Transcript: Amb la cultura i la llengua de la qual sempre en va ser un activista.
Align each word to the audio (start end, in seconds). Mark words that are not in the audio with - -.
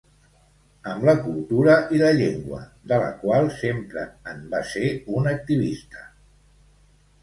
Amb 0.93 1.03
la 1.09 1.13
cultura 1.25 1.75
i 1.97 2.01
la 2.05 2.09
llengua 2.21 2.63
de 2.93 3.01
la 3.05 3.13
qual 3.23 3.53
sempre 3.61 4.09
en 4.35 4.45
va 4.57 4.67
ser 4.75 4.93
un 5.21 5.35
activista. 5.39 6.09